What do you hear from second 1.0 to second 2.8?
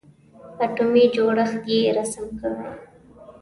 جوړښت یې رسم کړئ.